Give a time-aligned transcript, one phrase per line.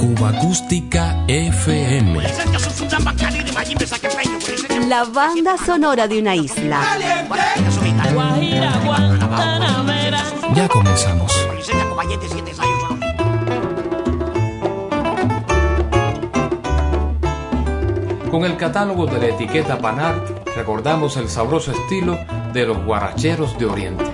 [0.00, 2.20] Cuba Acústica FM.
[4.88, 6.80] La banda sonora de una isla.
[10.56, 11.32] Ya comenzamos.
[18.28, 22.18] Con el catálogo de la etiqueta Panart recordamos el sabroso estilo
[22.52, 24.04] de los guaracheros de Oriente.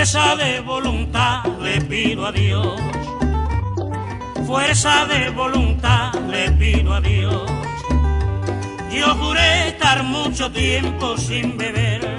[0.00, 2.80] Fuerza de voluntad le pido a Dios.
[4.46, 7.42] Fuerza de voluntad le pido a Dios.
[8.90, 12.16] Yo juré estar mucho tiempo sin beber.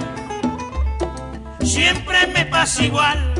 [1.64, 3.34] Siempre me pasa igual.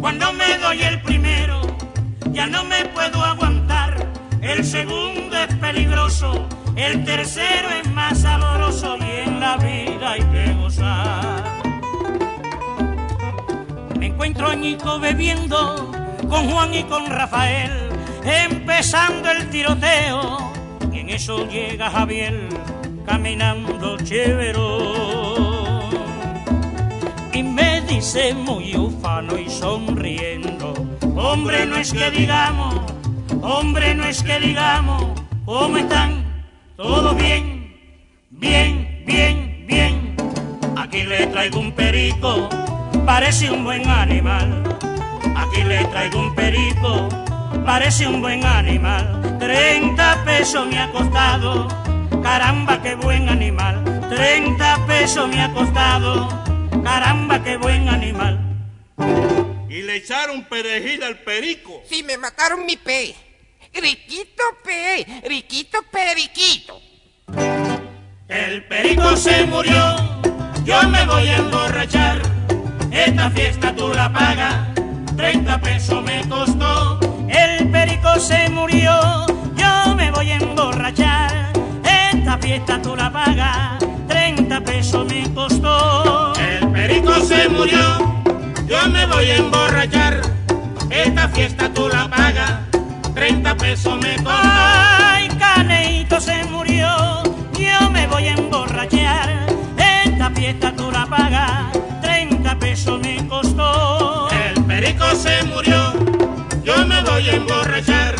[0.00, 1.60] Cuando me doy el primero,
[2.32, 4.10] ya no me puedo aguantar.
[4.40, 10.54] El segundo es peligroso, el tercero es más sabroso y en la vida hay que
[10.54, 11.55] gozar.
[14.16, 15.92] Encuentro añico bebiendo
[16.26, 17.70] con Juan y con Rafael,
[18.24, 20.38] empezando el tiroteo.
[20.90, 22.48] Y en eso llega Javier
[23.04, 24.78] caminando chévero.
[27.30, 30.72] Y me dice muy ufano y sonriendo,
[31.14, 32.74] hombre no es que digamos,
[33.42, 35.08] hombre no es que digamos,
[35.44, 36.24] ¿cómo están?
[36.74, 37.76] ¿Todo bien?
[38.30, 40.16] Bien, bien, bien.
[40.74, 42.48] Aquí le traigo un perico
[43.06, 44.62] parece un buen animal.
[45.36, 47.08] Aquí le traigo un perico,
[47.64, 49.38] parece un buen animal.
[49.38, 51.68] 30 pesos me ha costado,
[52.22, 53.84] caramba, qué buen animal.
[54.10, 56.28] 30 pesos me ha costado,
[56.82, 58.40] caramba, qué buen animal.
[59.68, 61.82] Y le echaron perejil al perico.
[61.88, 63.14] Sí, me mataron mi pe.
[63.72, 66.80] Riquito pe, riquito periquito.
[68.28, 69.96] El perico se murió,
[70.64, 72.35] yo me voy a emborrachar.
[73.04, 74.54] Esta fiesta tú la pagas,
[75.16, 76.98] 30 pesos me costó.
[77.28, 81.52] El perico se murió, yo me voy a emborrachar.
[81.84, 86.32] Esta fiesta tú la pagas, 30 pesos me costó.
[86.34, 88.24] El perico se murió,
[88.66, 90.20] yo me voy a emborrachar.
[90.90, 92.60] Esta fiesta tú la pagas,
[93.14, 94.30] 30 pesos me costó.
[94.32, 96.88] Ay, Caneito se murió,
[97.52, 99.46] yo me voy a emborrachar.
[99.76, 101.76] Esta fiesta tú la pagas,
[102.76, 104.28] 30 pesos me costó.
[104.30, 105.94] El perico se murió,
[106.62, 108.14] yo me voy a emborrachar.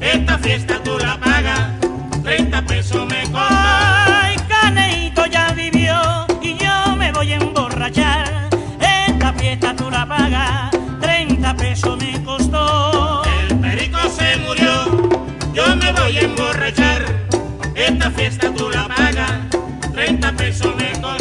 [0.00, 1.72] Esta fiesta tú la pagas,
[2.22, 3.48] 30 pesos me costó.
[3.48, 5.96] Ay, Caneito ya vivió
[6.40, 8.48] y yo me voy a emborrachar.
[8.80, 10.70] Esta fiesta tú la pagas,
[11.00, 13.22] 30 pesos me costó.
[13.24, 17.04] El perico se murió, yo me voy a emborrachar.
[17.74, 19.32] Esta fiesta tú la pagas,
[19.92, 21.19] 30 pesos me costó.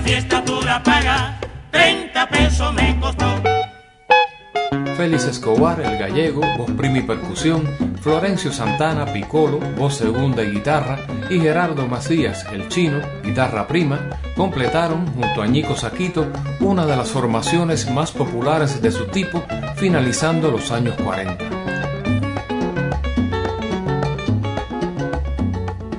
[0.00, 1.34] Esta fiesta tú la pagas,
[1.72, 3.26] 30 pesos me costó.
[4.96, 7.68] Félix Escobar, el gallego, voz prima y percusión,
[8.00, 14.00] Florencio Santana, picolo, voz segunda y guitarra, y Gerardo Macías, el chino, guitarra prima,
[14.36, 16.26] completaron, junto a Ñico Saquito,
[16.60, 19.42] una de las formaciones más populares de su tipo,
[19.76, 21.44] finalizando los años 40.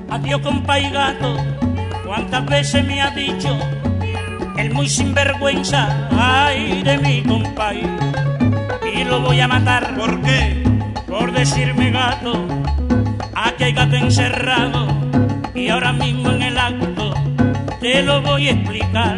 [0.10, 1.38] Adiós, compa y gato,
[2.04, 3.56] cuántas veces me ha dicho
[4.58, 7.74] el muy sinvergüenza, ay de mi compa.
[7.74, 10.64] Y lo voy a matar, ¿Por qué?
[11.08, 12.46] Por decirme gato,
[13.36, 14.88] aquí hay gato encerrado
[15.54, 17.14] y ahora mismo en el acto
[17.80, 19.18] te lo voy a explicar.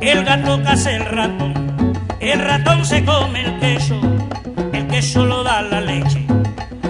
[0.00, 1.54] El gato caza el ratón,
[2.20, 4.00] el ratón se come el queso,
[4.72, 6.24] el queso lo da la leche,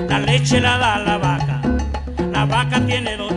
[0.09, 1.61] la leche la da la vaca,
[2.33, 3.28] la vaca tiene dos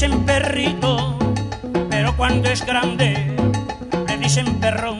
[0.00, 1.18] dicen perrito.
[1.90, 3.36] Pero cuando es grande,
[4.08, 4.96] le dicen perrón.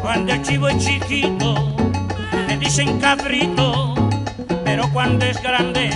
[0.00, 1.74] Cuando el chivo es chiquito,
[2.46, 3.96] le dicen cabrito.
[4.64, 5.90] Pero cuando es grande,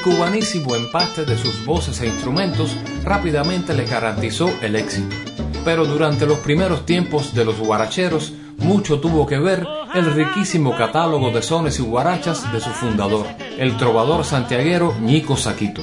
[0.00, 2.74] El cubanísimo empaste de sus voces e instrumentos
[3.04, 5.14] rápidamente le garantizó el éxito.
[5.62, 11.30] Pero durante los primeros tiempos de los guaracheros, mucho tuvo que ver el riquísimo catálogo
[11.32, 13.26] de sones y guarachas de su fundador,
[13.58, 15.82] el trovador santiaguero Ñico Saquito.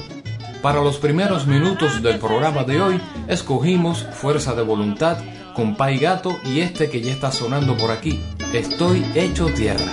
[0.63, 5.19] Para los primeros minutos del programa de hoy, escogimos Fuerza de Voluntad,
[5.53, 8.19] Compay Gato y este que ya está sonando por aquí,
[8.51, 9.91] Estoy hecho tierra.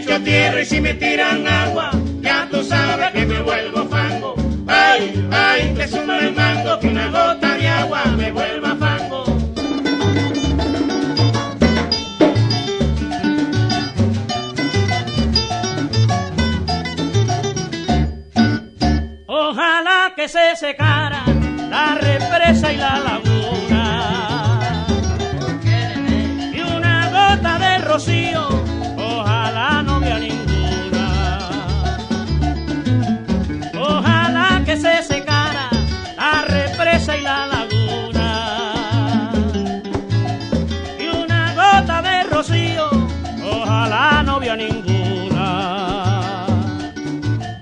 [0.00, 1.90] Hecho tierra y si me tiran agua,
[2.22, 4.34] ya tú sabes que me vuelvo fango.
[4.66, 9.24] Ay, ay, que suma el mango, que una gota de agua me vuelva fango.
[19.26, 21.24] Ojalá que se secara
[21.68, 24.86] la represa y la laguna.
[26.54, 28.59] Y una gota de rocío,
[44.56, 46.46] ninguna.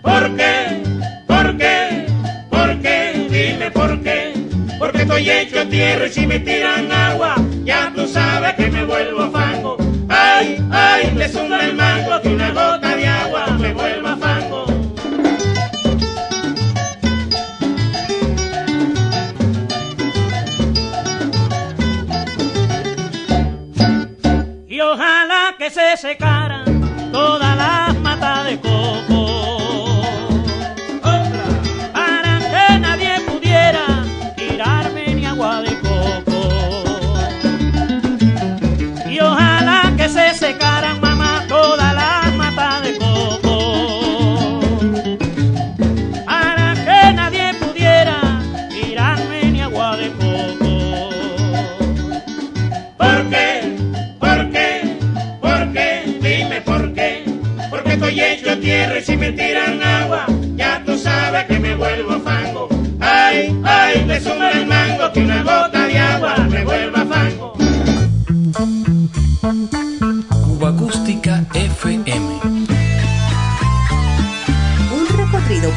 [0.03, 0.83] ¿Por qué?
[1.27, 2.07] ¿Por qué?
[2.51, 3.27] ¿Por qué?
[3.31, 4.33] Dime por qué.
[4.79, 9.31] Porque estoy hecho tierra y si me tiran agua, ya tú sabes que me vuelvo
[9.31, 9.77] fango.
[10.09, 13.58] Ay, ay, le zumba el mango, que una gota de agua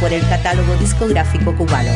[0.01, 1.91] por el catálogo discográfico cubano.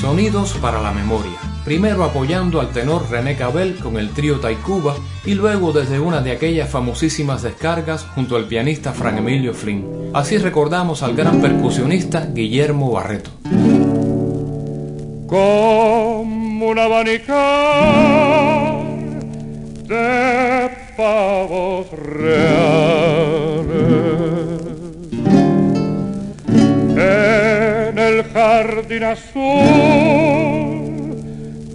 [0.00, 1.32] Sonidos para la memoria.
[1.64, 4.94] Primero apoyando al tenor René Cabel con el trío Taikuba
[5.24, 10.10] y luego desde una de aquellas famosísimas descargas junto al pianista Fran Emilio Flynn.
[10.14, 13.30] Así recordamos al gran percusionista Guillermo Barreto.
[15.26, 17.34] como un abanicar
[19.88, 22.93] de pavos reales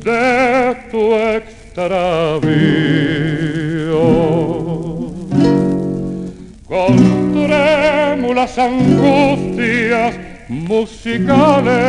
[0.03, 2.50] de tu extravío.
[6.67, 6.96] Con
[7.34, 10.15] trémula las angustias
[10.48, 11.79] musicales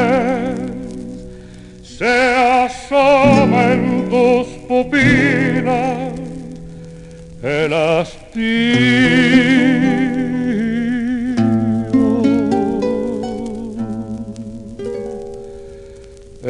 [1.83, 2.35] se
[2.66, 6.11] asoma en tus pupilas
[7.42, 7.73] el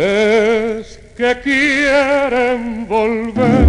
[0.00, 3.66] Es que quieren volver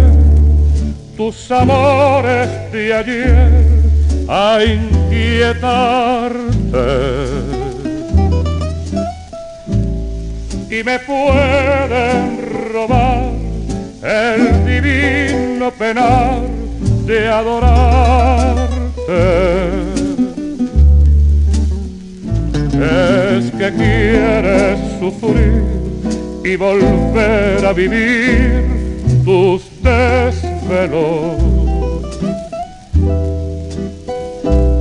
[1.14, 3.50] tus amores de ayer
[4.26, 5.52] a inquietarte
[10.70, 12.38] y me pueden
[12.72, 13.32] robar
[14.02, 16.40] el divino penar
[17.04, 18.72] de adorarte.
[22.72, 25.81] Es que quieres sufrir
[26.44, 28.64] y volver a vivir
[29.24, 31.40] tus desvelos.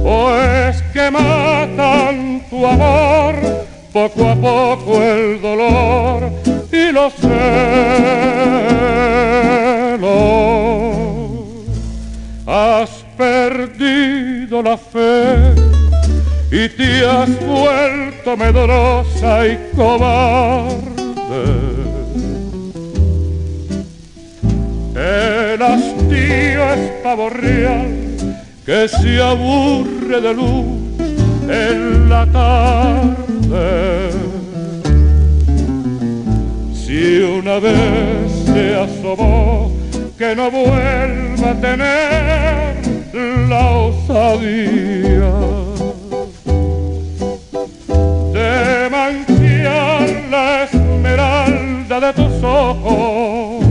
[0.03, 3.35] O es que matan tu amor
[3.93, 6.31] poco a poco el dolor
[6.71, 7.31] y los celos.
[12.47, 15.53] Has perdido la fe
[16.51, 20.90] y te has vuelto medrosa y cobarde.
[24.95, 27.87] El hastío es pavo real
[28.65, 30.65] que se aburre de luz
[31.49, 34.11] en la tarde.
[36.73, 39.71] Si una vez se asomó,
[40.17, 42.75] que no vuelva a tener
[43.47, 45.60] la osadía
[52.01, 53.63] de tus ojos,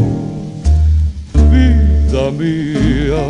[1.50, 3.22] vida mía.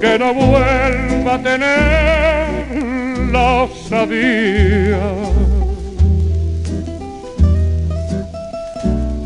[0.00, 4.98] Que no vuelva a tener la osadía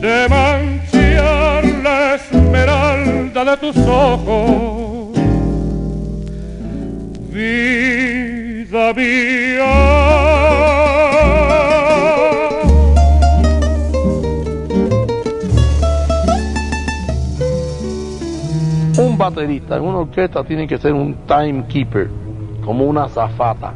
[0.01, 5.17] de manchar la esmeralda de tus ojos,
[7.31, 9.44] vida mía.
[19.25, 22.11] Baterista en una orquesta tiene que ser un timekeeper,
[22.65, 23.75] como una zafata,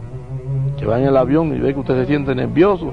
[0.77, 2.93] que va en el avión y ve que usted se siente nervioso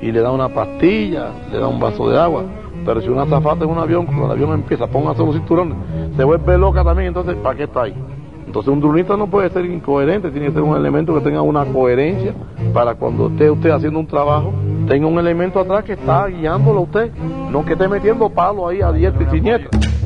[0.00, 2.44] y le da una pastilla, le da un vaso de agua.
[2.84, 5.76] Pero si una zafata en un avión, cuando el avión empieza, póngase los cinturones,
[6.16, 7.94] se vuelve loca también, entonces, ¿para qué está ahí?
[8.46, 11.64] Entonces un dronista no puede ser incoherente, tiene que ser un elemento que tenga una
[11.64, 12.32] coherencia
[12.72, 14.52] para cuando esté usted haciendo un trabajo,
[14.86, 17.12] tenga un elemento atrás que está guiándolo a usted,
[17.50, 20.05] no que esté metiendo palo ahí a diestra y siniestra.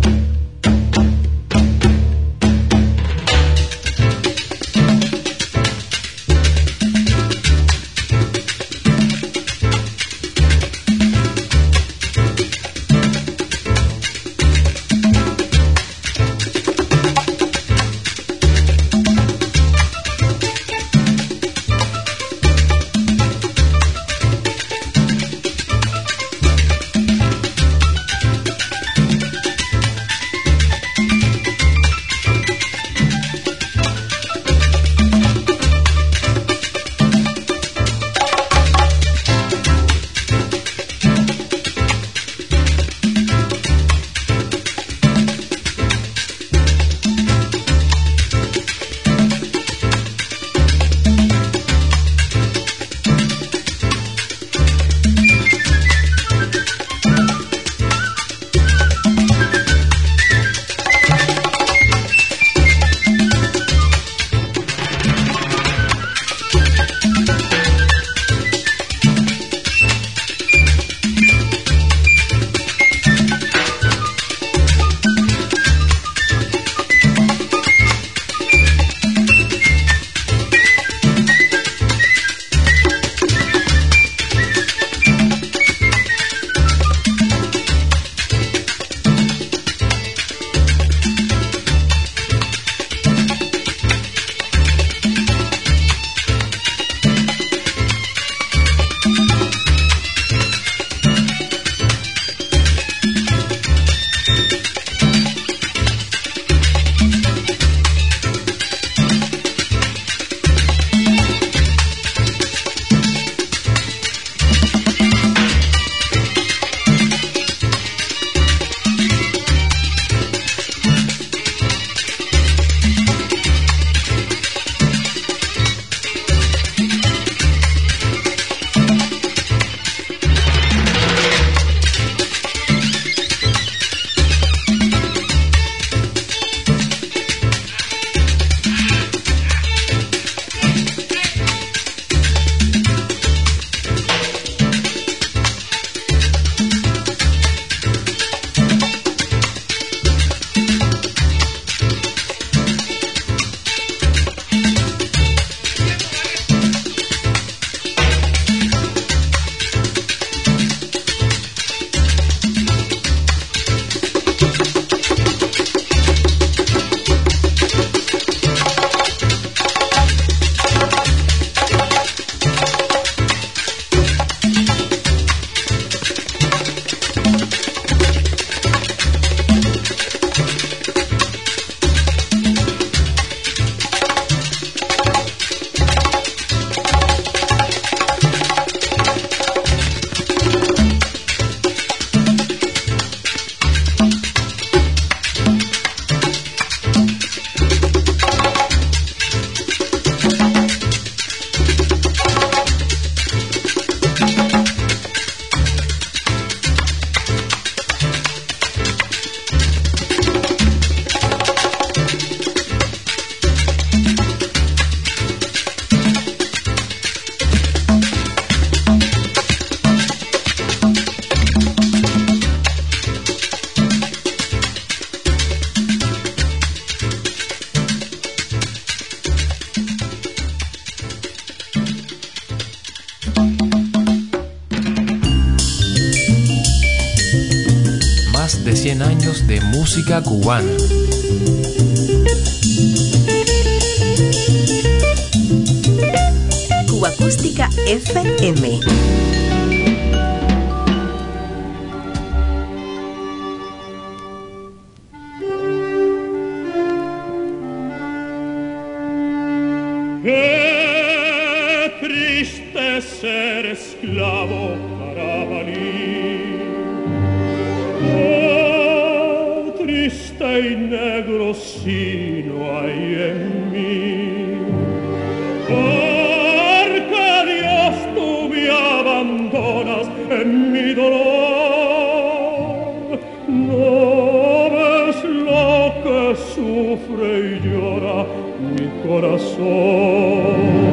[289.07, 290.90] corazón.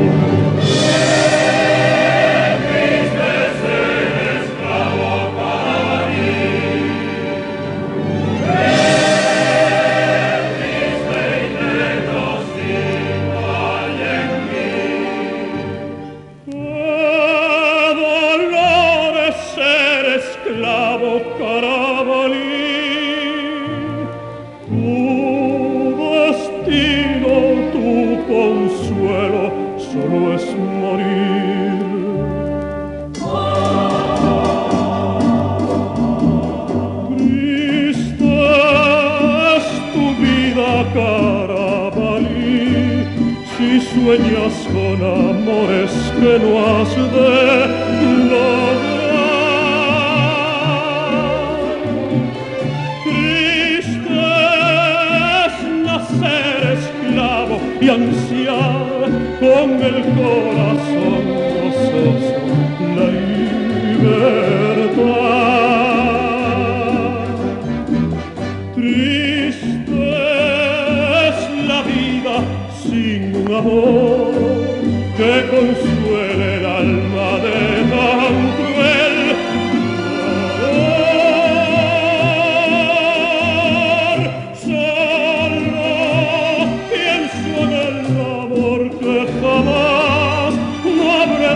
[46.39, 46.76] noir.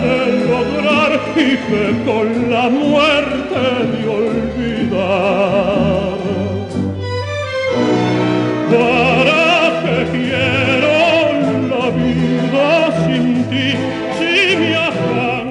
[0.02, 3.60] del lograr y que con la muerte
[3.92, 5.62] de olvidar.
[8.72, 10.96] ¿Para que quiero
[11.72, 12.68] la vida
[13.04, 13.68] sin ti?
[14.18, 15.46] Si mi afán,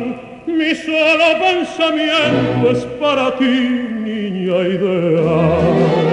[0.47, 3.55] mi solo pensamiento es para ti,
[4.03, 6.11] niña ideal.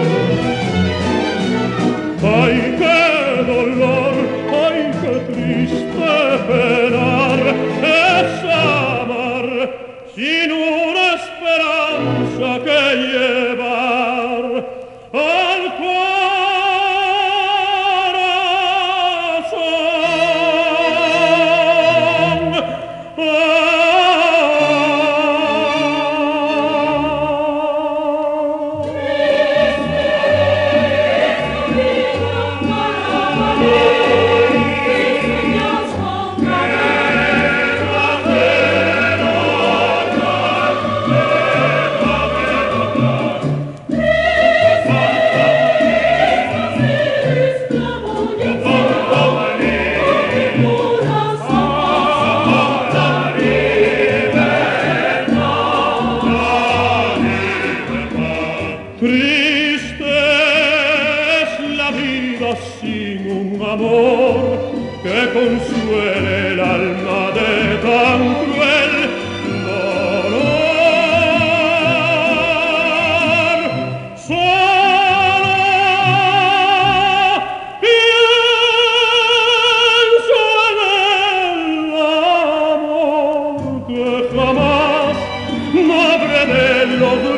[86.99, 87.38] gül olur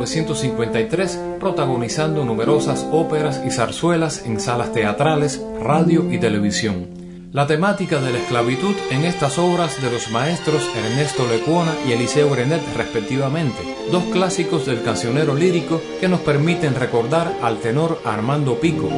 [0.00, 6.88] 1953, protagonizando numerosas óperas y zarzuelas en salas teatrales, radio y televisión.
[7.32, 12.30] La temática de la esclavitud en estas obras de los maestros Ernesto Lecuona y Eliseo
[12.30, 13.58] Grenet, respectivamente,
[13.92, 18.88] dos clásicos del cancionero lírico que nos permiten recordar al tenor Armando Pico.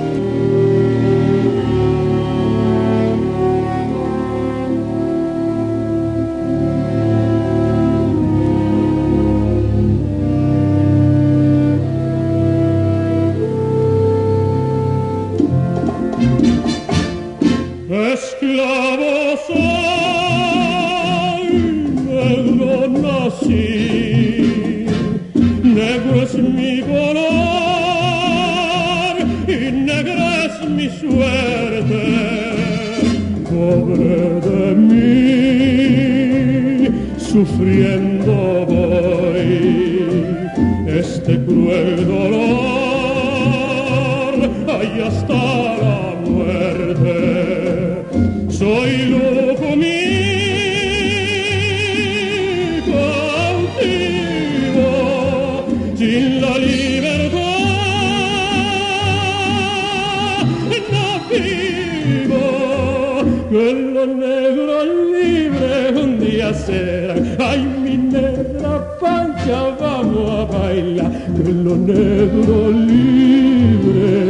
[63.53, 67.37] Que los negros libres un día serán.
[67.38, 74.23] Ay, mi negra pancha, vamos a bailar, que los negros libres.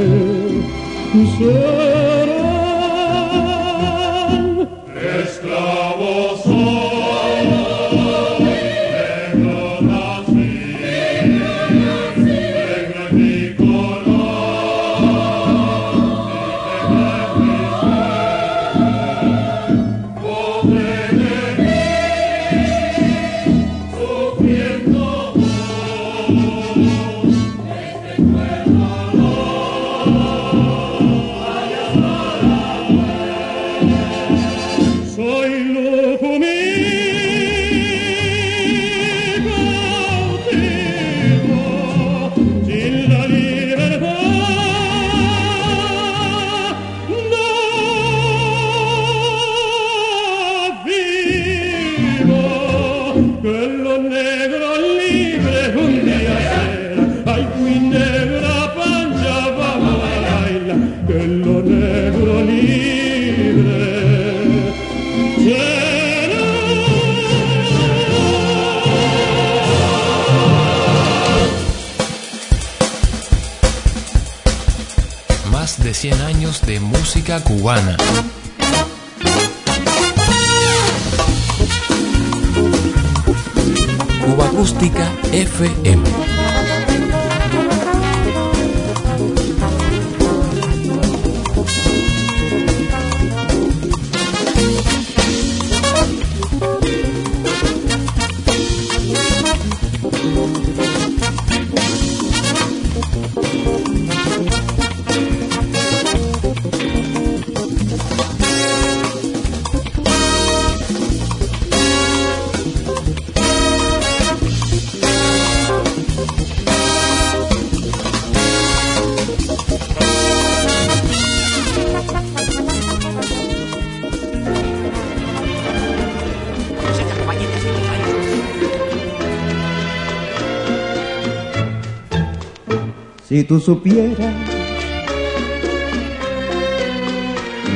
[133.33, 134.35] Si tú supieras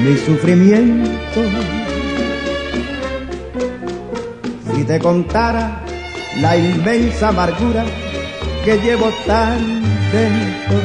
[0.05, 1.41] mi sufrimiento,
[4.75, 5.83] si te contara
[6.43, 7.87] la inmensa amargura
[8.67, 10.79] que llevo tan dentro,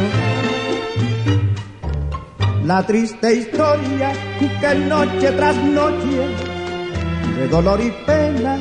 [2.63, 6.29] la triste historia que noche tras noche
[7.38, 8.57] de dolor y pena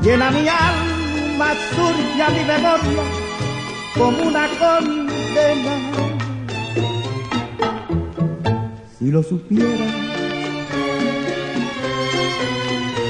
[0.00, 0.89] llena mi alma,
[1.74, 3.02] surge a mi memoria
[3.96, 5.74] como una condena.
[8.98, 9.86] Si lo supiera,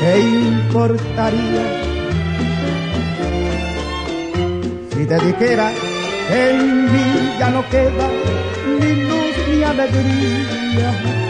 [0.01, 1.65] ¿qué importaría?
[4.93, 5.73] Si te dijera
[6.29, 8.09] que en mí ya no queda
[8.81, 11.21] ni luz ni alegría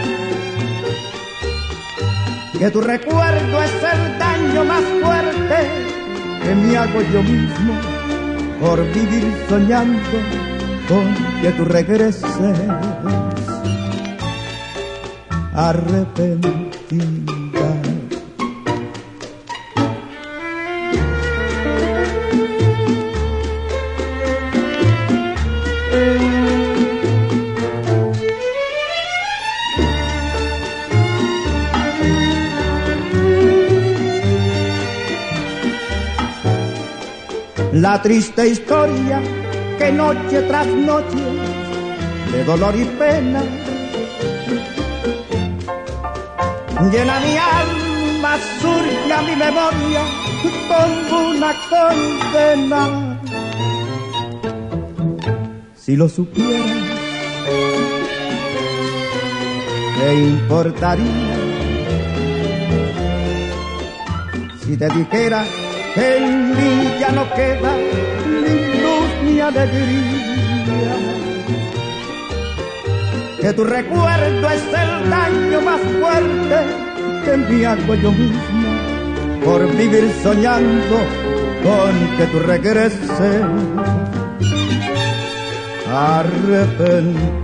[2.59, 5.90] que tu recuerdo es el daño más fuerte
[6.51, 7.73] que me hago yo mismo
[8.59, 10.17] por vivir soñando
[10.89, 12.25] con que tú regreses
[15.53, 17.40] arrepentida.
[37.99, 39.21] Triste historia
[39.77, 41.23] que noche tras noche
[42.31, 43.43] de dolor y pena
[46.89, 50.03] llena mi alma, surge a mi memoria
[50.67, 53.21] como una condena.
[55.75, 56.77] Si lo supieras,
[59.97, 61.37] ¿qué importaría
[64.63, 65.43] si te dijera
[65.95, 67.75] en mí ya no queda
[68.43, 70.95] ni luz ni alegría?
[73.41, 76.57] Que tu recuerdo es el daño más fuerte
[77.25, 78.71] que me hago yo mismo
[79.43, 80.97] por vivir soñando
[81.63, 83.09] con que tú regreses
[85.87, 87.40] arrepentido.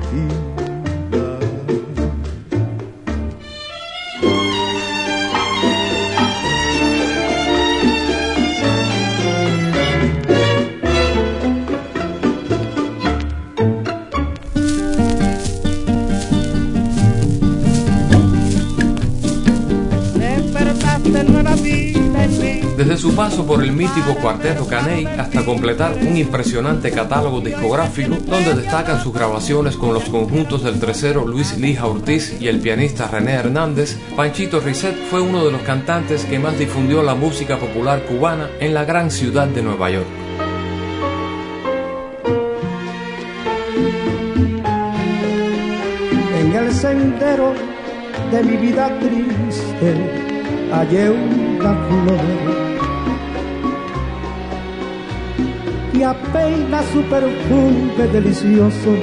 [23.48, 29.78] Por el mítico Cuarteto Caney hasta completar un impresionante catálogo discográfico donde destacan sus grabaciones
[29.78, 34.98] con los conjuntos del tercero Luis Lija Ortiz y el pianista René Hernández, Panchito Risset
[35.10, 39.10] fue uno de los cantantes que más difundió la música popular cubana en la gran
[39.10, 40.08] ciudad de Nueva York.
[46.38, 47.54] En el sendero
[48.30, 49.96] de mi vida triste
[50.70, 52.67] hallé una flor
[55.98, 58.96] y apenas su perfume delicioso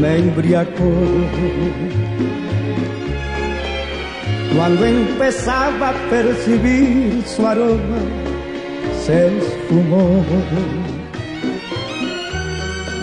[0.00, 0.92] me embriagó.
[4.54, 8.00] Cuando empezaba a percibir su aroma,
[9.04, 10.24] se esfumó.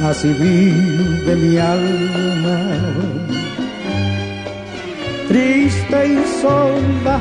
[0.03, 2.59] Así vive mi alma,
[5.27, 7.19] triste y sola,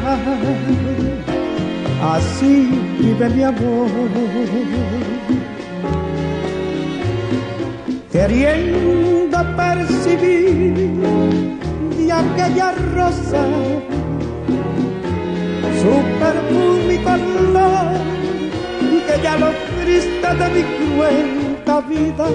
[2.14, 5.13] así vive mi amor
[8.26, 10.90] queriendo percibir
[11.98, 13.42] de aquella rosa
[15.80, 17.87] su perfume y color
[19.06, 22.28] que ya lo triste de mi cruenta vida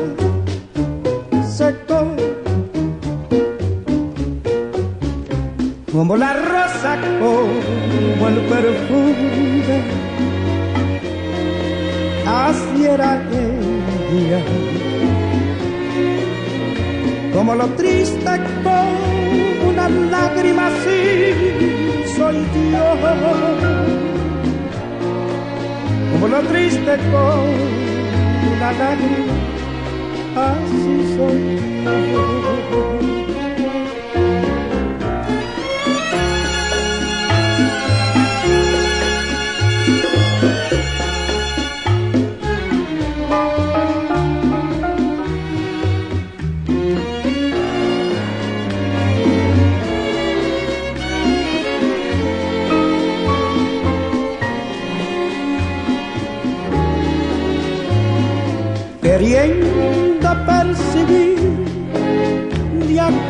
[1.58, 2.02] secó.
[5.92, 9.82] Como la rosa como el perfume
[12.28, 13.24] así era
[14.12, 14.42] ella
[17.34, 18.32] como lo triste
[18.64, 22.38] con una lágrima así soy
[22.72, 22.86] yo
[26.12, 27.40] como lo triste con
[28.56, 29.36] una lágrima
[30.36, 31.42] así soy
[32.12, 32.39] yo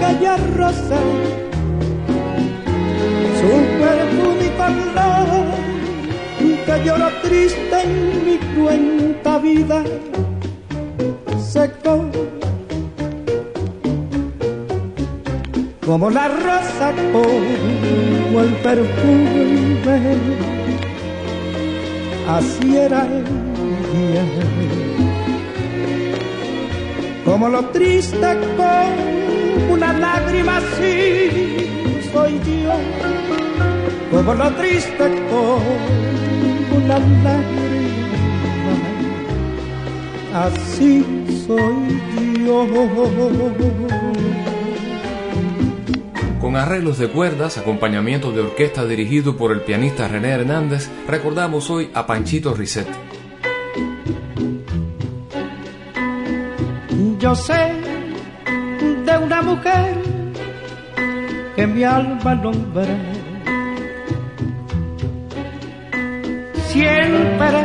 [0.10, 1.00] aquella rosa
[3.40, 5.30] su perfume y color
[6.66, 9.84] que lloro triste en mi cuenta vida.
[11.40, 12.06] Secó
[15.86, 20.18] como la rosa como el perfume.
[22.28, 24.26] Así era ella
[27.26, 28.38] como lo triste
[29.70, 31.68] una lágrima así
[32.12, 32.74] soy yo,
[34.12, 35.62] como lo triste con
[36.84, 37.70] una lágrima
[40.34, 41.06] así
[41.46, 42.68] soy yo.
[46.40, 51.92] Con arreglos de cuerdas, acompañamiento de orquesta dirigido por el pianista René Hernández, recordamos hoy
[51.94, 52.88] a Panchito Risset.
[57.20, 57.69] Yo sé
[59.50, 59.96] mujer
[61.56, 62.96] que mi alma nombra.
[66.68, 67.62] Siempre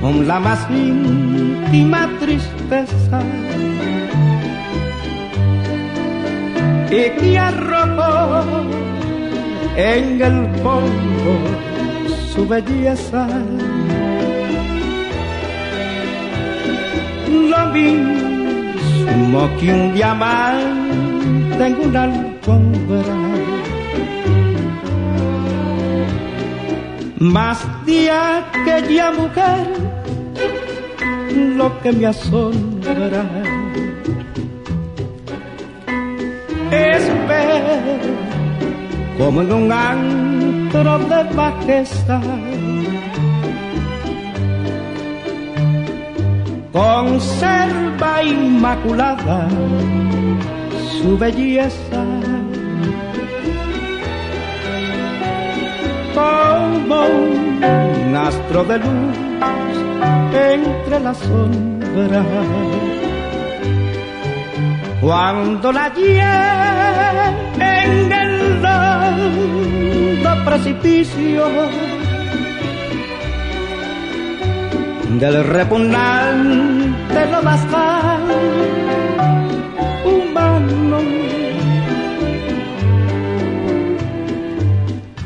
[0.00, 3.20] con la más íntima tristeza.
[6.90, 8.44] Y que arrojó
[9.76, 11.32] en el fondo
[12.32, 13.26] su belleza.
[17.52, 18.31] lo mismo
[19.58, 23.16] que un diamante en una alfombra.
[27.18, 29.66] Más día que ya mujer,
[31.56, 33.24] lo que me asombra
[36.70, 38.00] es ver
[39.18, 42.20] como en un antro de bajeza.
[46.72, 49.48] Conserva inmaculada
[51.00, 52.04] su belleza.
[56.14, 59.16] Como un astro de luz
[60.32, 62.26] entre las sombras
[65.02, 67.26] cuando la lleve
[67.58, 68.62] en el
[70.44, 71.44] precipicio
[75.18, 78.22] del repugnante lodazal
[80.04, 81.00] humano.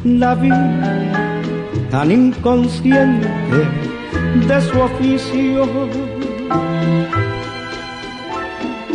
[0.04, 0.50] La vi
[1.90, 3.28] tan inconsciente
[4.48, 5.66] de su oficio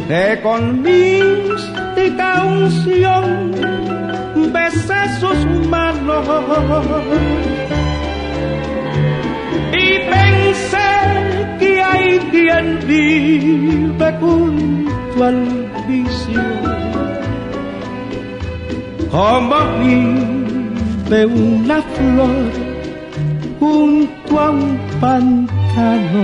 [0.07, 3.51] que con mística unción
[4.53, 6.27] besé sus manos
[12.41, 16.41] quien vive junto al vicio
[19.11, 22.51] como vive una flor
[23.59, 26.23] junto a un pantano.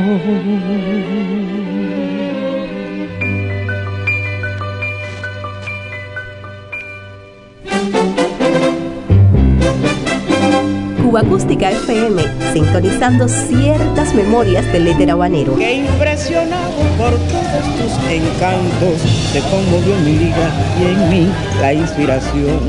[11.08, 15.56] Cuba Acústica FM, sintonizando ciertas memorias del éter habanero.
[15.56, 19.00] Que impresionado por todos tus encantos,
[19.32, 21.32] se conmovió mi liga y en mí
[21.62, 22.60] la inspiración.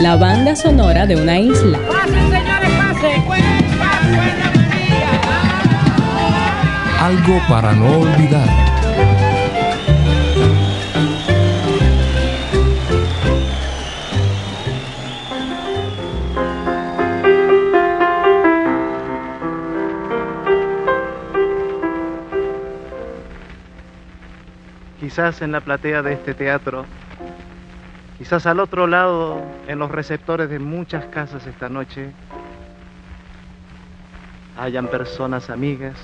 [0.00, 1.80] La banda sonora de una isla.
[1.88, 3.24] ¡Pasen, señores, pasen!
[7.00, 8.77] Algo para no olvidar.
[25.18, 26.86] Quizás en la platea de este teatro,
[28.18, 32.12] quizás al otro lado, en los receptores de muchas casas esta noche,
[34.56, 35.96] hayan personas amigas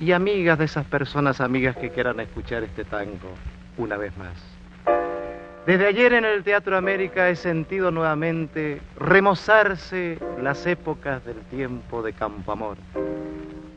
[0.00, 3.28] y amigas de esas personas amigas que quieran escuchar este tango
[3.76, 4.32] una vez más.
[5.66, 12.14] Desde ayer en el Teatro América he sentido nuevamente remozarse las épocas del tiempo de
[12.14, 12.78] Campo Amor.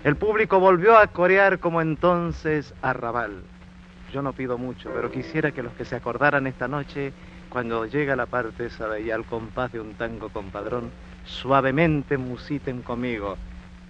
[0.05, 3.50] El público volvió a corear como entonces Arrabal.
[4.12, 7.14] Yo no pido mucho, pero quisiera que los que se acordaran esta noche,
[7.49, 10.91] cuando llega la parte esa de al compás de un tango compadrón,
[11.24, 13.38] suavemente musiten conmigo.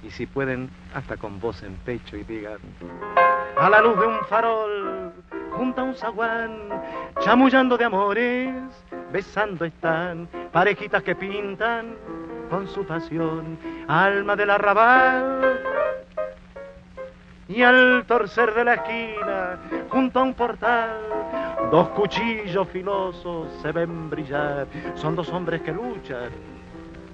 [0.04, 2.60] Y si pueden, hasta con voz en pecho y digan,
[3.58, 5.12] a la luz de un farol,
[5.52, 6.58] junto a un zaguán,
[7.22, 8.54] chamullando de amores,
[9.12, 11.96] besando están, parejitas que pintan
[12.50, 13.58] con su pasión,
[13.88, 15.62] alma del arrabal.
[17.54, 21.02] Y al torcer de la esquina, junto a un portal,
[21.70, 24.68] dos cuchillos filosos se ven brillar.
[24.95, 26.30] Son dos hombres que luchan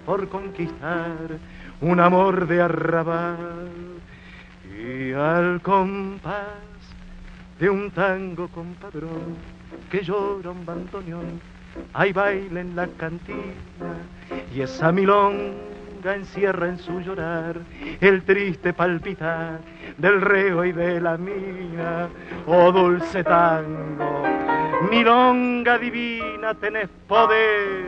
[0.05, 1.39] por conquistar
[1.81, 3.97] un amor de arrabal.
[4.79, 6.45] Y al compás
[7.59, 9.35] de un tango compadrón
[9.89, 11.41] que llora un bandoneón,
[11.93, 13.95] hay baile en la cantina
[14.53, 17.57] y esa milonga encierra en su llorar
[17.99, 19.59] el triste palpitar
[19.97, 22.07] del reo y de la mina.
[22.45, 24.23] Oh dulce tango,
[24.89, 27.85] milonga divina, tenés poder,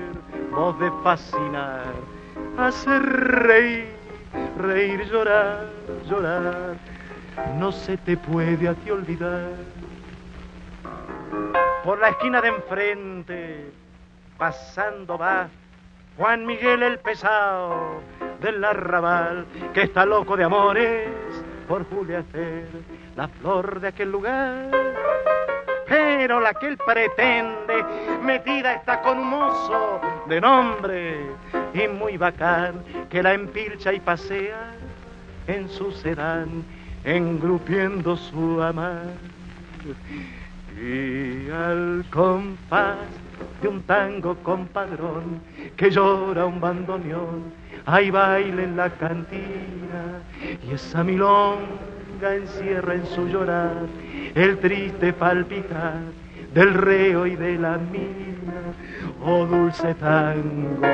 [0.51, 1.93] voz de fascinar,
[2.57, 3.88] hacer reír,
[4.57, 5.68] reír, llorar,
[6.10, 6.76] llorar.
[7.57, 9.51] No se te puede a ti olvidar.
[11.84, 13.72] Por la esquina de enfrente,
[14.38, 15.47] pasando va
[16.20, 18.02] Juan Miguel el pesado
[18.42, 21.08] del arrabal, que está loco de amores
[21.66, 22.26] por Julia
[23.16, 24.70] la flor de aquel lugar.
[25.88, 27.86] Pero la que él pretende,
[28.22, 31.26] metida está con un mozo de nombre
[31.74, 34.74] y muy bacán, que la empilcha y pasea
[35.48, 36.66] en su sedán,
[37.06, 39.06] engrupiendo su amar.
[40.78, 42.98] Y al compás
[43.62, 45.42] de un tango compadrón
[45.76, 47.54] que llora un bandoneón,
[47.86, 50.22] hay baile en la cantina
[50.68, 53.86] y esa milonga encierra en su llorar
[54.36, 56.00] el triste palpitar
[56.54, 58.74] del reo y de la mina.
[59.24, 60.88] Oh dulce tango,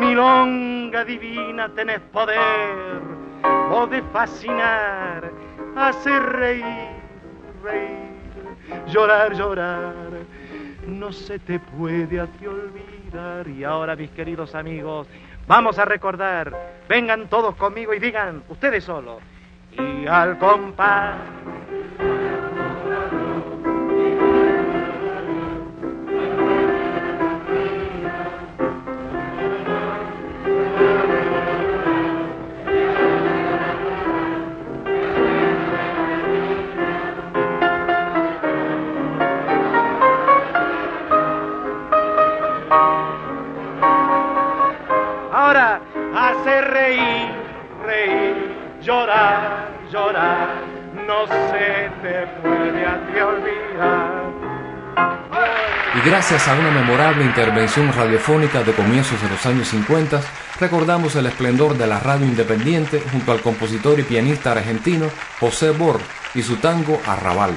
[0.00, 3.00] milonga divina tenés poder,
[3.70, 5.30] o de fascinar,
[5.76, 6.64] hacer reír,
[7.62, 9.94] reír, llorar, llorar.
[10.88, 13.46] No se te puede a ti olvidar.
[13.48, 15.06] Y ahora, mis queridos amigos,
[15.46, 16.52] vamos a recordar.
[16.88, 19.20] Vengan todos conmigo y digan, ustedes solo.
[19.72, 21.16] Y al compás
[55.94, 60.20] Y gracias a una memorable intervención radiofónica de comienzos de los años 50,
[60.60, 65.10] recordamos el esplendor de la radio independiente junto al compositor y pianista argentino
[65.40, 66.00] José Bor
[66.34, 67.56] y su tango Arrabal.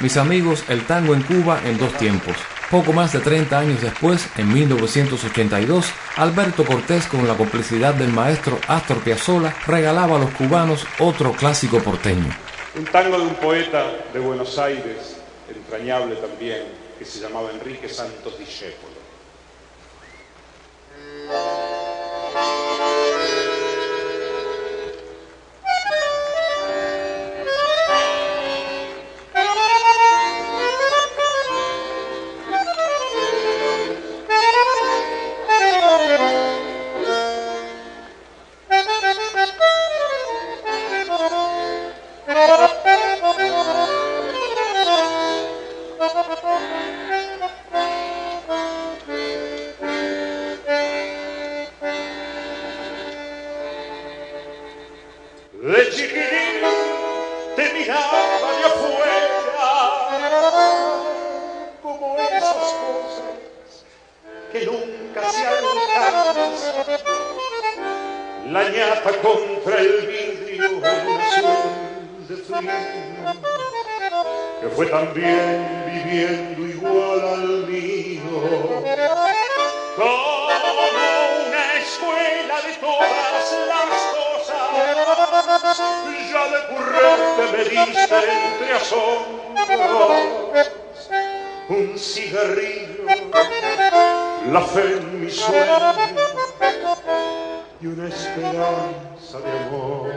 [0.00, 2.36] Mis amigos, el tango en Cuba en dos tiempos.
[2.70, 8.58] Poco más de 30 años después, en 1982, Alberto Cortés, con la complicidad del maestro
[8.66, 12.34] Astor Piazzolla, regalaba a los cubanos otro clásico porteño.
[12.76, 15.16] Un tango de un poeta de Buenos Aires,
[15.48, 16.64] entrañable también,
[16.98, 18.96] que se llamaba Enrique Santos Discépolo.
[55.66, 56.62] De chiquitín
[57.56, 58.20] te miraba
[58.56, 59.36] de afuera
[61.82, 63.84] como esas cosas
[64.52, 67.02] que nunca se alcanzan.
[68.52, 70.80] La ñata contra el vidrio
[72.28, 72.66] de frío
[74.60, 78.22] que fue también viviendo igual al mío.
[79.96, 80.46] Como
[81.48, 84.15] una escuela de todas las
[86.32, 89.46] ya de currente me diste entre asombros
[91.68, 93.04] un cigarrillo,
[94.52, 95.94] la fe en mi sueño
[97.80, 100.10] y una esperanza de amor.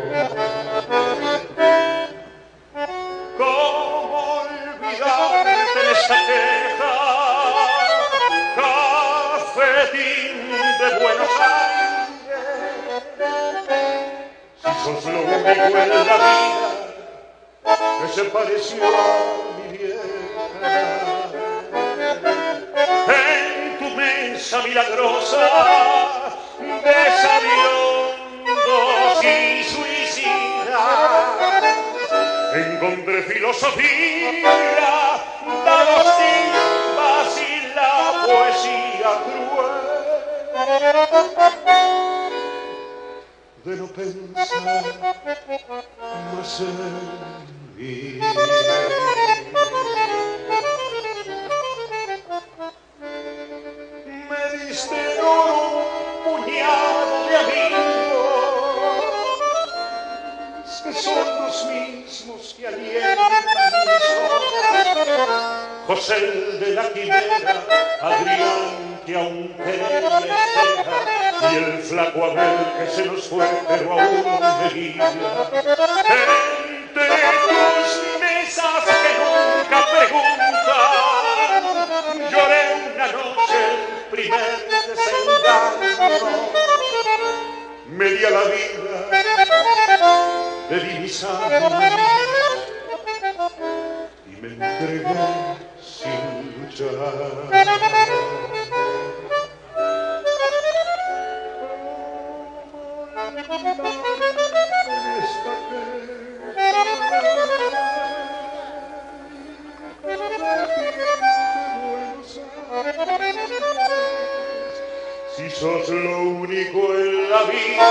[3.37, 5.49] ¿Cómo olvidarte
[5.79, 6.93] de esa queja?
[9.35, 11.58] Cafetín de Buenos Aires.
[14.89, 16.17] Si sos lo único en la vida
[18.01, 18.87] que se pareció a
[19.57, 20.01] mi vieja.
[23.07, 25.45] En tu mesa milagrosa
[26.59, 30.33] de sabiondos y suicidas
[32.55, 34.51] encontré filosofía,
[35.65, 37.93] dados timbas y la
[38.25, 39.89] poesía cruel
[43.65, 44.47] de no pensar
[46.35, 46.67] más en
[47.77, 48.19] mí.
[54.29, 57.89] Me diste oro un puñado de amigos
[60.83, 63.33] que son los mismos que alientan
[63.85, 64.05] mis.
[65.87, 66.19] José
[66.59, 67.63] de la quimera,
[68.01, 69.89] Adrián que aún quería
[71.51, 74.23] y el flaco Abel que se nos fue pero aún
[74.61, 75.11] me guía.
[76.69, 77.07] Entre
[77.49, 77.89] tus
[78.19, 80.91] mesas que nunca preguntan,
[82.31, 82.61] lloré
[82.93, 83.79] una noche el
[84.11, 84.57] primer
[84.89, 86.33] desengaño.
[87.87, 88.95] Me di a la vida
[90.69, 91.49] de divisar
[94.27, 95.68] y me entregué.
[96.71, 96.85] Si
[115.49, 117.89] sos lo único en la vida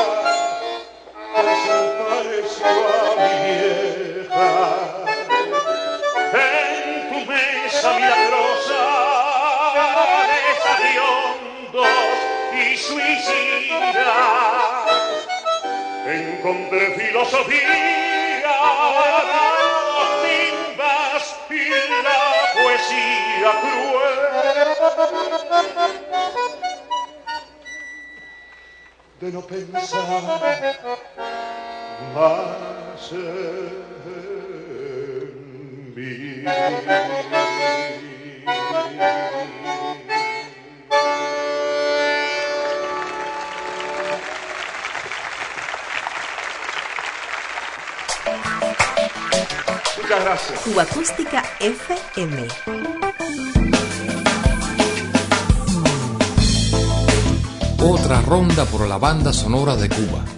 [2.65, 4.51] a mi vieja,
[6.33, 8.28] en tu mesa hediondos
[12.53, 14.19] y suicidas
[16.07, 18.57] encontré filosofía,
[20.23, 21.53] timbas y
[22.03, 22.21] la
[22.55, 24.29] poesía cruel
[29.21, 30.23] de no pensar
[32.15, 33.79] más en
[35.95, 36.45] mí.
[50.03, 50.61] Muchas gracias.
[50.61, 52.49] Cuba Acústica FM.
[57.81, 60.38] Otra ronda por la banda sonora de Cuba.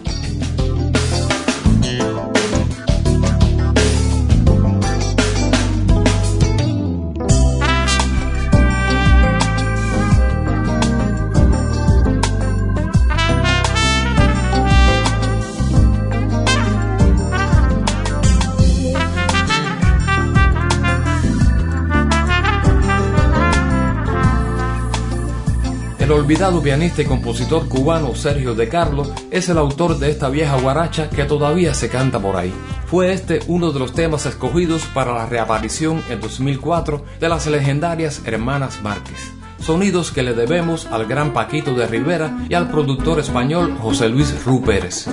[26.31, 29.03] Olvidado pianista y compositor cubano Sergio De Carlo
[29.33, 32.55] es el autor de esta vieja guaracha que todavía se canta por ahí.
[32.87, 38.23] Fue este uno de los temas escogidos para la reaparición en 2004 de las legendarias
[38.25, 39.33] Hermanas Márquez.
[39.59, 44.45] Sonidos que le debemos al gran Paquito de Rivera y al productor español José Luis
[44.45, 45.09] Ru Pérez.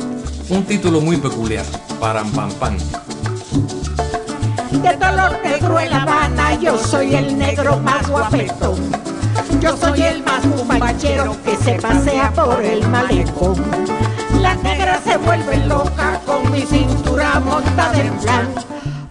[0.50, 1.66] Un título muy peculiar,
[2.00, 2.78] Param Pam.
[4.70, 8.76] De en La Habana, yo soy el negro más guapeto.
[9.60, 13.56] Yo soy el más cumbachero que se pasea por el malecón.
[14.42, 18.48] Las negras se vuelven locas con mi cintura montada en plan.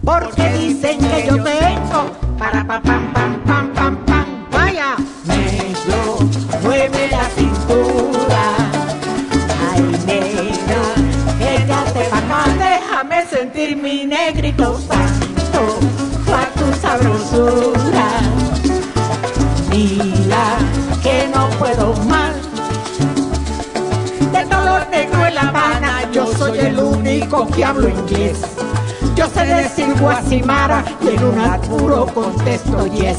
[0.03, 4.25] Porque dicen que yo tengo para pa pam pam pam pam pam.
[4.51, 6.19] Vaya, negro,
[6.63, 8.43] mueve la cintura.
[9.69, 10.81] Ay, negra,
[11.39, 15.79] échate pa' acá, déjame sentir mi negrito santo.
[16.25, 17.76] Pa' tu sabrosura.
[27.53, 28.39] Que hablo inglés.
[29.15, 33.17] Yo sé decir guasimara y en un apuro contesto yes.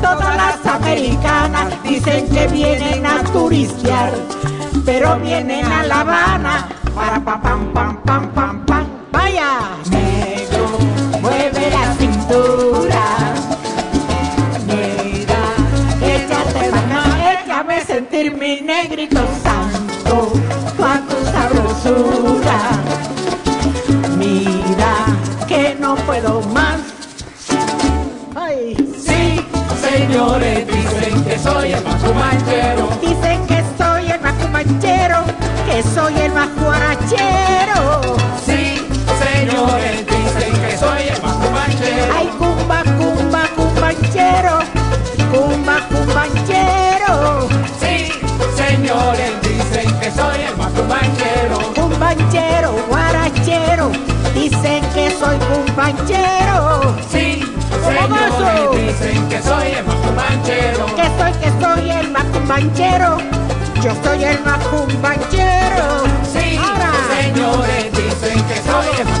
[0.00, 4.12] Todas las americanas dicen que vienen a turistear,
[4.84, 8.86] pero vienen a La Habana para pa pam pam pam pam pam.
[9.12, 10.78] Vaya, negro,
[11.20, 12.67] mueve la cintura.
[30.08, 32.88] Señores, dicen que soy el más cumanchero.
[33.02, 34.34] Dicen que soy el más
[35.66, 38.16] que soy el más guarachero.
[38.44, 38.86] Sí,
[39.22, 42.14] señores, dicen que soy el más cumanchero.
[42.16, 44.58] Ay, cumba, cumba, cumbanchero,
[45.30, 47.48] cumba, cumbanchero.
[47.78, 48.10] Sí,
[48.56, 51.74] señores, dicen que soy el más cumanchero.
[51.74, 53.90] Cumbanchero, guarachero,
[54.34, 56.67] dicen que soy cumbanchero.
[59.00, 60.86] Dicen que soy el más cumanchero.
[60.96, 63.18] Que soy, que soy el más cumbanchero,
[63.82, 66.04] yo soy el más cumbanchero.
[66.32, 66.92] Sí, Ahora.
[67.20, 69.18] señores, dicen que soy el más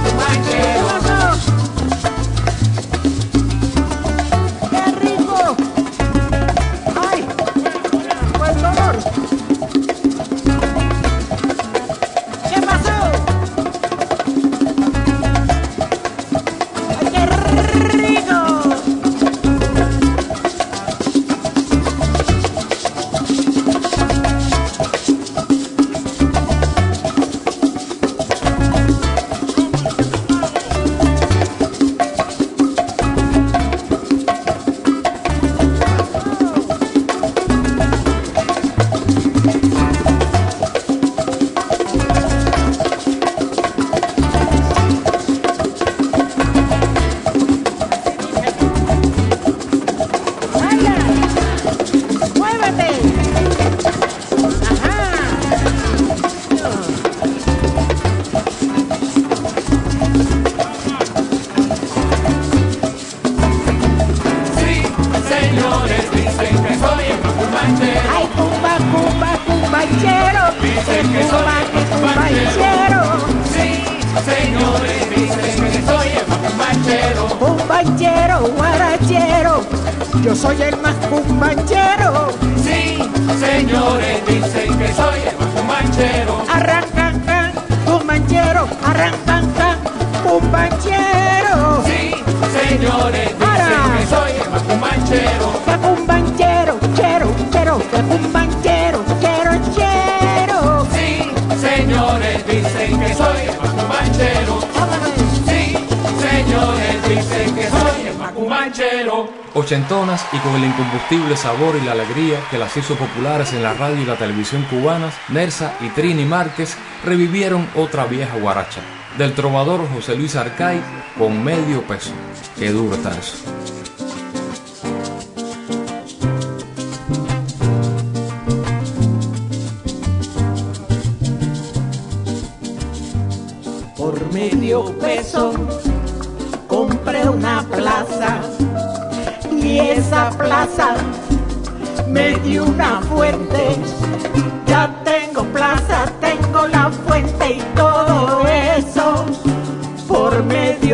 [111.38, 115.14] sabor y la alegría que las hizo populares en la radio y la televisión cubanas,
[115.28, 118.80] Nersa y Trini Márquez revivieron otra vieja guaracha,
[119.16, 120.80] del trovador José Luis Arcay
[121.16, 122.10] con medio peso.
[122.58, 123.12] Qué duro está.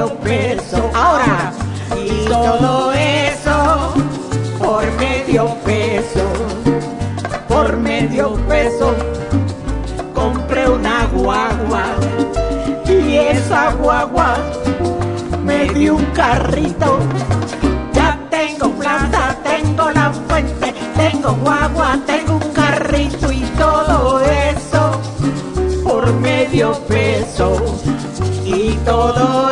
[0.09, 0.91] Peso.
[0.95, 1.53] Ahora,
[1.97, 3.95] y todo eso
[4.59, 6.25] por medio peso.
[7.49, 8.95] Por medio peso
[10.15, 11.85] compré una guagua
[12.89, 14.37] y esa guagua
[15.45, 16.99] me dio un carrito.
[17.93, 25.01] Ya tengo plaza, tengo la fuente, tengo guagua, tengo un carrito y todo eso
[25.85, 27.57] por medio peso.
[28.45, 29.44] Y todo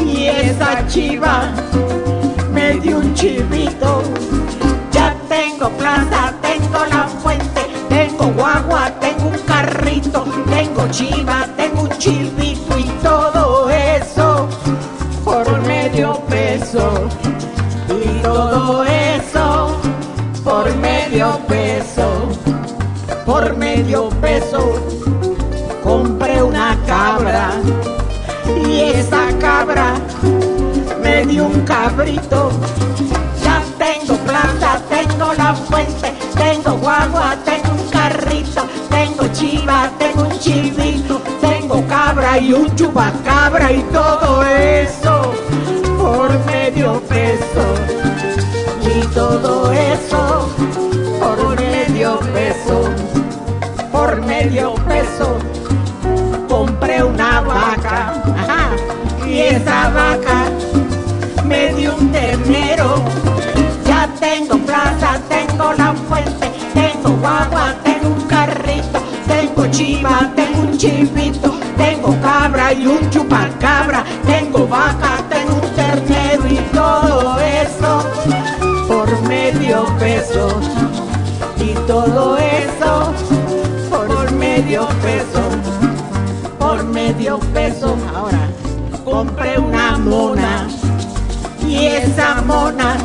[0.00, 1.52] y esa chiva
[2.52, 4.02] me dio un chivito.
[4.92, 11.98] Ya tengo plaza, tengo la fuente, tengo guagua, tengo un carrito, tengo chiva, tengo un
[11.98, 14.48] chivito y todo eso
[15.24, 17.08] por medio peso.
[17.88, 19.76] Y todo eso
[20.44, 22.28] por medio peso,
[23.26, 24.74] por medio peso
[25.82, 27.50] compré una cabra
[28.80, 29.94] y esa cabra
[31.02, 32.50] me dio un cabrito.
[33.44, 40.38] Ya tengo plata, tengo la fuente, tengo guagua, tengo un carrito, tengo chiva, tengo un
[40.38, 45.34] chivito, tengo cabra y un chupacabra y todo eso
[45.98, 47.64] por medio peso.
[48.82, 50.48] Y todo eso
[51.20, 52.88] por medio peso,
[53.92, 55.49] por medio peso
[59.50, 60.50] esa vaca
[61.44, 63.04] me dio un ternero.
[63.86, 70.78] Ya tengo plaza, tengo la fuente, tengo guagua, tengo un carrito, tengo chiva, tengo un
[70.78, 78.04] chivito, tengo cabra y un chupacabra, tengo vaca, tengo un ternero y todo eso
[78.88, 80.60] por medio peso.
[81.58, 83.12] Y todo eso
[83.90, 85.80] por medio peso
[86.60, 87.96] por medio peso.
[88.14, 88.49] Ahora
[89.10, 90.68] compré una mona
[91.66, 92.96] y esa mona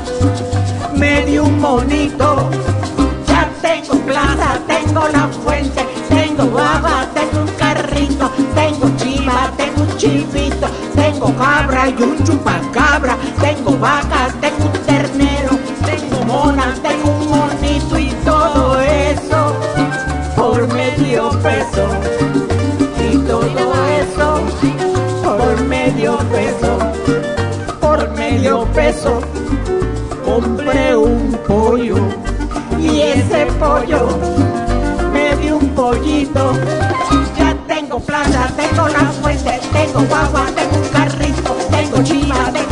[0.94, 2.50] me dio un monito.
[3.28, 9.98] Ya tengo plaza, tengo la fuente, tengo guava, tengo un carrito, tengo chiva, tengo un
[9.98, 17.30] chivito, tengo cabra y un chupacabra, tengo vaca, tengo un ternero, tengo mona, tengo un
[17.30, 19.56] monito y todo eso
[20.36, 21.88] por medio peso
[23.12, 24.95] y todo eso
[25.38, 26.78] por medio peso,
[27.80, 29.22] por medio peso
[30.24, 31.98] compré un pollo
[32.80, 34.08] y ese pollo
[35.14, 36.54] me dio un pollito.
[37.38, 42.65] Ya tengo plaza, tengo la fuente, tengo guagua, tengo un carrito, tengo chiva, tengo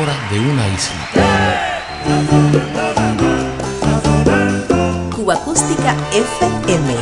[0.00, 1.08] de una isla.
[5.14, 6.96] Cuba Acústica FM.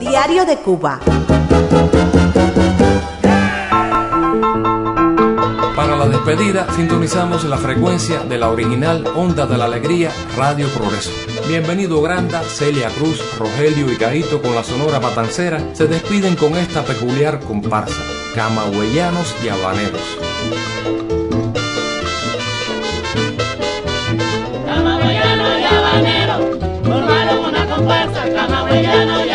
[0.00, 0.98] Diario de Cuba.
[5.76, 11.12] Para la despedida sintonizamos la frecuencia de la original Onda de la Alegría Radio Progreso.
[11.48, 16.82] Bienvenido Granda, Celia Cruz, Rogelio y Cajito con la Sonora Matancera se despiden con esta
[16.82, 18.02] peculiar comparsa,
[18.34, 20.18] camagüeyanos y habaneros.
[24.66, 29.27] Y habanero formaron una comparsa.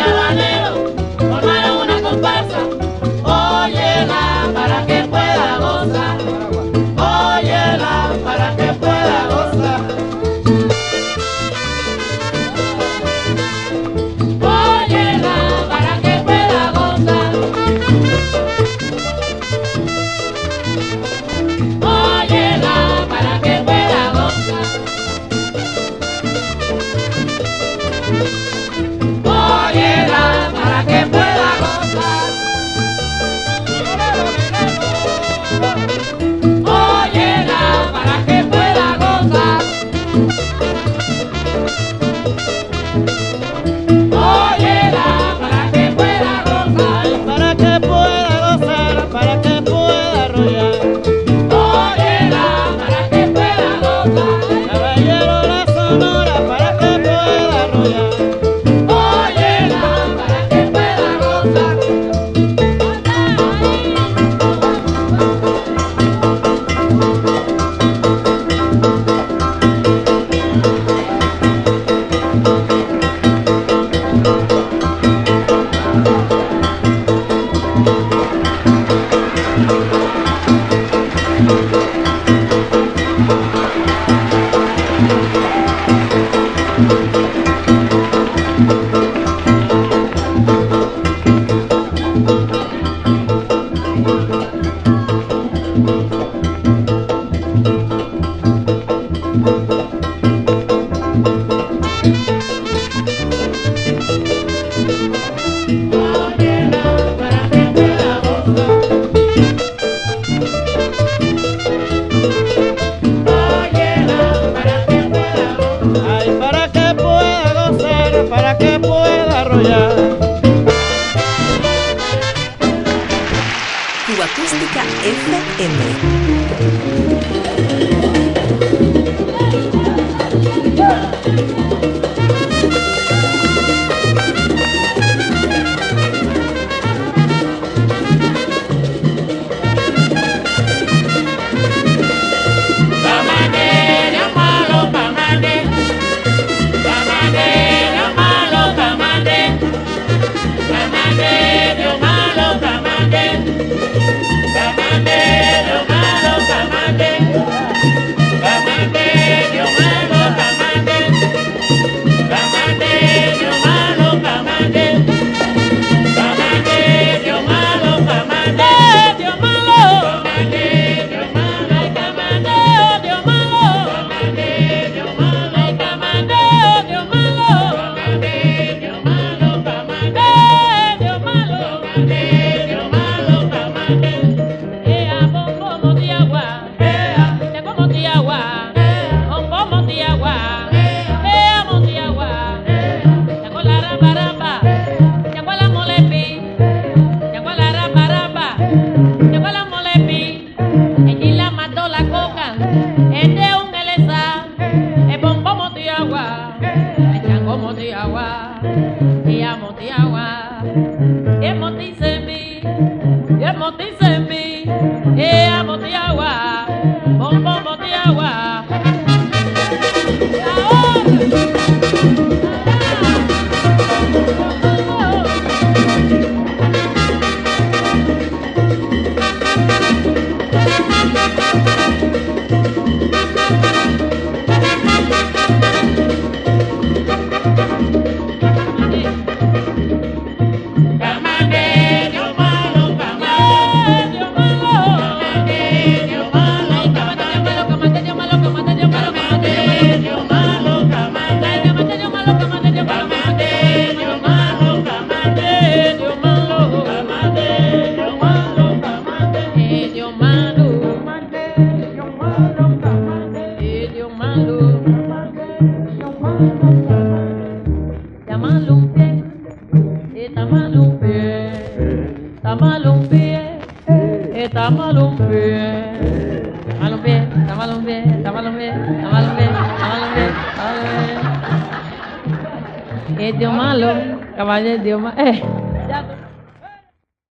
[284.76, 284.78] Né?
[284.78, 285.10] Deu uma.
[285.10, 285.43] É.